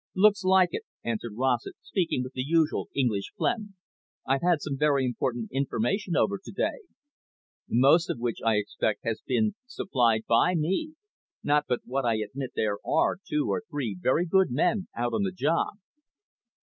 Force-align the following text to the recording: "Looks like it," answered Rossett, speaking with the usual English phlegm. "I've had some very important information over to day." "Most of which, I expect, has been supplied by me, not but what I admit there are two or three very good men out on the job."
"Looks 0.15 0.43
like 0.43 0.69
it," 0.71 0.81
answered 1.03 1.33
Rossett, 1.35 1.75
speaking 1.83 2.23
with 2.23 2.33
the 2.33 2.41
usual 2.41 2.89
English 2.95 3.33
phlegm. 3.37 3.75
"I've 4.25 4.41
had 4.41 4.59
some 4.59 4.75
very 4.75 5.05
important 5.05 5.49
information 5.51 6.15
over 6.15 6.39
to 6.43 6.51
day." 6.51 6.79
"Most 7.69 8.09
of 8.09 8.17
which, 8.17 8.39
I 8.43 8.55
expect, 8.55 9.01
has 9.03 9.21
been 9.23 9.53
supplied 9.67 10.23
by 10.27 10.55
me, 10.55 10.93
not 11.43 11.65
but 11.69 11.81
what 11.85 12.03
I 12.03 12.15
admit 12.17 12.53
there 12.55 12.79
are 12.83 13.17
two 13.29 13.45
or 13.49 13.61
three 13.69 13.95
very 14.01 14.25
good 14.25 14.49
men 14.49 14.87
out 14.97 15.13
on 15.13 15.21
the 15.21 15.31
job." 15.31 15.75